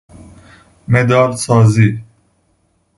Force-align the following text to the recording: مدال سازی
مدال 0.87 1.35
سازی 1.35 2.03